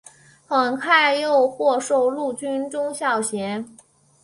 [0.47, 3.77] 很快又获授陆军中校衔。